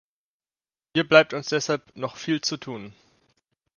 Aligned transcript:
Hier 0.95 1.07
bleibt 1.07 1.35
uns 1.35 1.49
deshalb 1.49 1.95
noch 1.95 2.17
viel 2.17 2.41
zu 2.41 2.57
tun. 2.57 2.91